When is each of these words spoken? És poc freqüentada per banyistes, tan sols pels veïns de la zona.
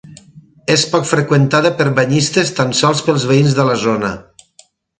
És 0.75 0.85
poc 0.93 1.05
freqüentada 1.09 1.71
per 1.81 1.87
banyistes, 1.99 2.51
tan 2.61 2.73
sols 2.81 3.05
pels 3.11 3.29
veïns 3.33 3.57
de 3.61 3.67
la 3.71 3.77
zona. 3.87 4.13